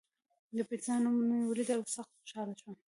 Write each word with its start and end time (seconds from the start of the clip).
د 0.57 0.59
پېټرا 0.69 0.95
نوم 1.03 1.15
مې 1.27 1.37
ولید 1.49 1.69
او 1.77 1.81
سخت 1.95 2.11
خوشاله 2.19 2.53
شوم. 2.61 2.73